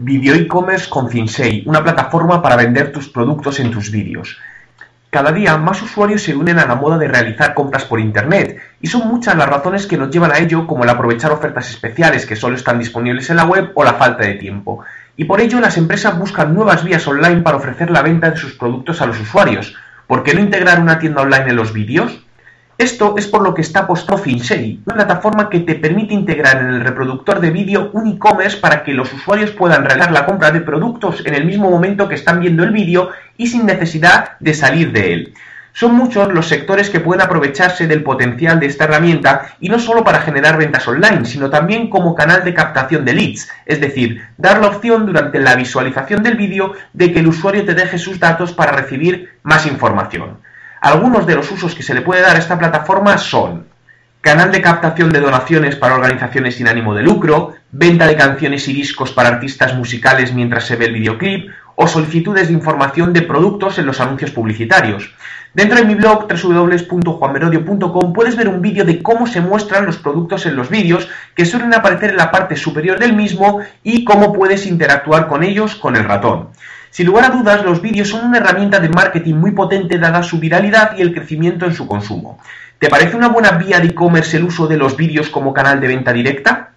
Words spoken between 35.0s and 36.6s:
él. Son muchos los